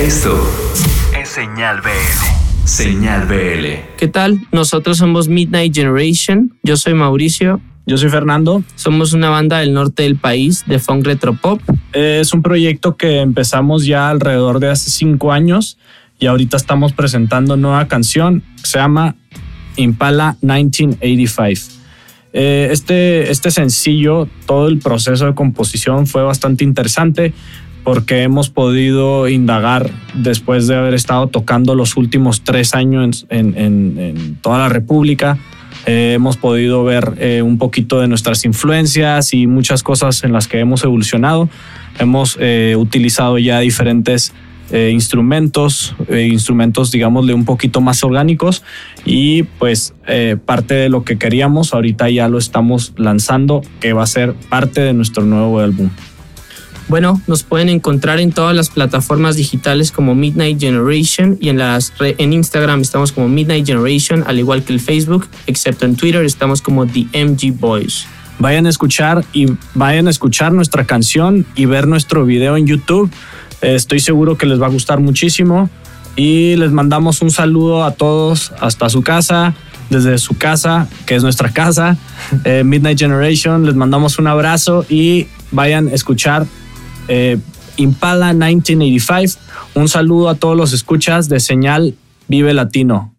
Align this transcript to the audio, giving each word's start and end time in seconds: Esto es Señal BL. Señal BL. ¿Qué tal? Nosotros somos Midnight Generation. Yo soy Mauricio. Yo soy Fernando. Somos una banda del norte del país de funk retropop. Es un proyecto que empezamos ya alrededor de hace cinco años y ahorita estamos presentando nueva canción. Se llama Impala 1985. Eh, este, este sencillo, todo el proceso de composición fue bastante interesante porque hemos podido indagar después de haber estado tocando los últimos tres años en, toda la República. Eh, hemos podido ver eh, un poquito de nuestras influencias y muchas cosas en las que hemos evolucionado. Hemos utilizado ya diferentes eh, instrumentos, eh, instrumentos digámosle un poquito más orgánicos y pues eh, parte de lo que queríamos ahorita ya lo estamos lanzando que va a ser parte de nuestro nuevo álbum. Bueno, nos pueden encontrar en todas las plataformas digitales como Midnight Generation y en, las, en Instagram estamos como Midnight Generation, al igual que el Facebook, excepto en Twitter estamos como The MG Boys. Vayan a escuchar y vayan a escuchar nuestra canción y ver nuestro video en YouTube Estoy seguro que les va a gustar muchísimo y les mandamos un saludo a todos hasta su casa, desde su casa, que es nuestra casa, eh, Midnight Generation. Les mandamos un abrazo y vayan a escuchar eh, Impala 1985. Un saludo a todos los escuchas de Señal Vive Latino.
Esto 0.00 0.34
es 1.14 1.28
Señal 1.28 1.82
BL. 1.82 2.66
Señal 2.66 3.26
BL. 3.26 3.98
¿Qué 3.98 4.08
tal? 4.08 4.40
Nosotros 4.50 4.96
somos 4.96 5.28
Midnight 5.28 5.74
Generation. 5.74 6.56
Yo 6.62 6.78
soy 6.78 6.94
Mauricio. 6.94 7.60
Yo 7.84 7.98
soy 7.98 8.08
Fernando. 8.08 8.64
Somos 8.76 9.12
una 9.12 9.28
banda 9.28 9.58
del 9.58 9.74
norte 9.74 10.04
del 10.04 10.16
país 10.16 10.64
de 10.66 10.78
funk 10.78 11.04
retropop. 11.04 11.60
Es 11.92 12.32
un 12.32 12.40
proyecto 12.40 12.96
que 12.96 13.20
empezamos 13.20 13.84
ya 13.84 14.08
alrededor 14.08 14.58
de 14.58 14.70
hace 14.70 14.88
cinco 14.88 15.32
años 15.32 15.76
y 16.18 16.28
ahorita 16.28 16.56
estamos 16.56 16.94
presentando 16.94 17.58
nueva 17.58 17.86
canción. 17.86 18.42
Se 18.64 18.78
llama 18.78 19.16
Impala 19.76 20.38
1985. 20.40 21.78
Eh, 22.32 22.68
este, 22.70 23.30
este 23.30 23.50
sencillo, 23.50 24.28
todo 24.46 24.68
el 24.68 24.78
proceso 24.78 25.26
de 25.26 25.34
composición 25.34 26.06
fue 26.06 26.22
bastante 26.22 26.64
interesante 26.64 27.34
porque 27.84 28.22
hemos 28.22 28.50
podido 28.50 29.28
indagar 29.28 29.90
después 30.14 30.66
de 30.66 30.76
haber 30.76 30.94
estado 30.94 31.28
tocando 31.28 31.74
los 31.74 31.96
últimos 31.96 32.42
tres 32.42 32.74
años 32.74 33.26
en, 33.30 34.38
toda 34.40 34.58
la 34.58 34.68
República. 34.68 35.38
Eh, 35.86 36.12
hemos 36.14 36.36
podido 36.36 36.84
ver 36.84 37.14
eh, 37.18 37.42
un 37.42 37.56
poquito 37.56 38.00
de 38.00 38.08
nuestras 38.08 38.44
influencias 38.44 39.32
y 39.32 39.46
muchas 39.46 39.82
cosas 39.82 40.24
en 40.24 40.32
las 40.32 40.46
que 40.46 40.58
hemos 40.58 40.84
evolucionado. 40.84 41.48
Hemos 41.98 42.38
utilizado 42.76 43.38
ya 43.38 43.60
diferentes 43.60 44.32
eh, 44.72 44.90
instrumentos, 44.92 45.96
eh, 46.06 46.28
instrumentos 46.30 46.92
digámosle 46.92 47.34
un 47.34 47.44
poquito 47.44 47.80
más 47.80 48.04
orgánicos 48.04 48.62
y 49.04 49.42
pues 49.42 49.94
eh, 50.06 50.36
parte 50.44 50.74
de 50.74 50.88
lo 50.88 51.02
que 51.02 51.18
queríamos 51.18 51.74
ahorita 51.74 52.08
ya 52.08 52.28
lo 52.28 52.38
estamos 52.38 52.92
lanzando 52.96 53.62
que 53.80 53.94
va 53.94 54.04
a 54.04 54.06
ser 54.06 54.34
parte 54.48 54.80
de 54.80 54.92
nuestro 54.92 55.24
nuevo 55.24 55.58
álbum. 55.58 55.90
Bueno, 56.90 57.22
nos 57.26 57.42
pueden 57.42 57.70
encontrar 57.70 58.20
en 58.20 58.32
todas 58.32 58.54
las 58.54 58.68
plataformas 58.68 59.36
digitales 59.36 59.92
como 59.92 60.14
Midnight 60.14 60.60
Generation 60.60 61.38
y 61.40 61.48
en, 61.48 61.56
las, 61.56 61.94
en 62.00 62.32
Instagram 62.34 62.82
estamos 62.82 63.12
como 63.12 63.28
Midnight 63.28 63.66
Generation, 63.66 64.24
al 64.26 64.38
igual 64.38 64.62
que 64.62 64.74
el 64.74 64.80
Facebook, 64.80 65.26
excepto 65.46 65.86
en 65.86 65.96
Twitter 65.96 66.24
estamos 66.24 66.60
como 66.60 66.86
The 66.86 67.06
MG 67.24 67.58
Boys. 67.58 68.06
Vayan 68.38 68.66
a 68.66 68.70
escuchar 68.70 69.24
y 69.32 69.46
vayan 69.74 70.08
a 70.08 70.10
escuchar 70.10 70.52
nuestra 70.52 70.84
canción 70.84 71.46
y 71.54 71.64
ver 71.64 71.86
nuestro 71.86 72.26
video 72.26 72.56
en 72.56 72.66
YouTube 72.66 73.10
Estoy 73.60 74.00
seguro 74.00 74.38
que 74.38 74.46
les 74.46 74.60
va 74.60 74.66
a 74.66 74.70
gustar 74.70 75.00
muchísimo 75.00 75.68
y 76.16 76.56
les 76.56 76.72
mandamos 76.72 77.20
un 77.22 77.30
saludo 77.30 77.84
a 77.84 77.92
todos 77.92 78.52
hasta 78.58 78.88
su 78.88 79.02
casa, 79.02 79.54
desde 79.90 80.16
su 80.18 80.36
casa, 80.36 80.88
que 81.06 81.14
es 81.14 81.22
nuestra 81.22 81.50
casa, 81.50 81.96
eh, 82.44 82.64
Midnight 82.64 82.98
Generation. 82.98 83.66
Les 83.66 83.74
mandamos 83.74 84.18
un 84.18 84.26
abrazo 84.26 84.86
y 84.88 85.26
vayan 85.50 85.88
a 85.88 85.92
escuchar 85.92 86.46
eh, 87.10 87.38
Impala 87.76 88.32
1985. 88.32 89.40
Un 89.74 89.88
saludo 89.88 90.28
a 90.28 90.36
todos 90.36 90.56
los 90.56 90.72
escuchas 90.72 91.28
de 91.28 91.40
Señal 91.40 91.94
Vive 92.28 92.54
Latino. 92.54 93.12